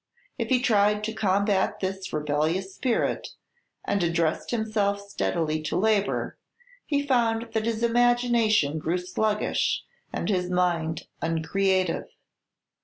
If 0.39 0.49
he 0.49 0.59
tried 0.59 1.03
to 1.03 1.13
combat 1.13 1.79
this 1.79 2.11
rebellious 2.11 2.73
spirit, 2.73 3.35
and 3.85 4.01
addressed 4.03 4.49
himself 4.49 4.99
steadily 4.99 5.61
to 5.61 5.77
labor, 5.77 6.39
he 6.87 7.05
found 7.05 7.49
that 7.53 7.65
his 7.67 7.83
imagination 7.83 8.79
grew 8.79 8.97
sluggish, 8.97 9.83
and 10.11 10.27
his 10.27 10.49
mind 10.49 11.05
uncreative. 11.21 12.05